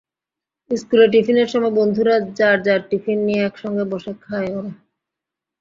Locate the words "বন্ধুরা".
1.79-2.15